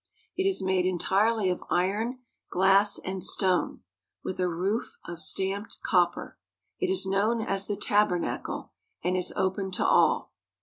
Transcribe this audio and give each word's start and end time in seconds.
It 0.35 0.47
is 0.47 0.63
made 0.63 0.87
entirely 0.87 1.51
of 1.51 1.63
iron, 1.69 2.23
glass, 2.49 2.97
and 2.97 3.21
stone, 3.21 3.81
with 4.23 4.39
a 4.39 4.49
roof 4.49 4.95
of 5.07 5.19
stamped 5.21 5.77
copper. 5.83 6.39
It 6.79 6.89
is 6.89 7.05
known 7.05 7.39
as 7.39 7.67
the 7.67 7.77
tabernacle, 7.77 8.71
and 9.03 9.15
is 9.15 9.31
open 9.35 9.69
to 9.73 9.85
all. 9.85 10.31